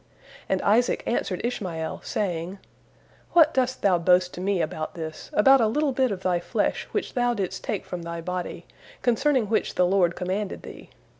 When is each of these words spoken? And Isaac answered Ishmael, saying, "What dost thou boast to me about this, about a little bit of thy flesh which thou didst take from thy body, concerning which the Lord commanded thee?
And 0.49 0.63
Isaac 0.63 1.03
answered 1.05 1.41
Ishmael, 1.43 2.01
saying, 2.03 2.57
"What 3.33 3.53
dost 3.53 3.83
thou 3.83 3.99
boast 3.99 4.33
to 4.33 4.41
me 4.41 4.59
about 4.59 4.95
this, 4.95 5.29
about 5.31 5.61
a 5.61 5.67
little 5.67 5.91
bit 5.91 6.09
of 6.11 6.23
thy 6.23 6.39
flesh 6.39 6.87
which 6.91 7.13
thou 7.13 7.35
didst 7.35 7.63
take 7.63 7.85
from 7.85 8.01
thy 8.01 8.19
body, 8.19 8.65
concerning 9.03 9.47
which 9.47 9.75
the 9.75 9.85
Lord 9.85 10.15
commanded 10.15 10.63
thee? 10.63 10.89